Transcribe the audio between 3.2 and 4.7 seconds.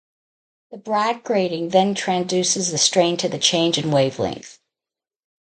the change in wavelength.